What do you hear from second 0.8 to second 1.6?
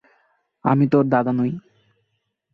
তো ওর দাদা নই।